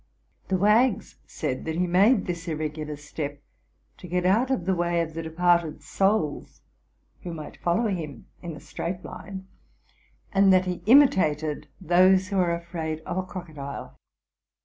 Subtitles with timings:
[0.47, 3.39] 'The wags said that he made this irregu lar step
[3.97, 6.63] to get out of the way of the departed souls,
[7.21, 9.47] who might follow him in a straight line,
[10.33, 13.95] and that he imitated those who are afraid of a crocodile.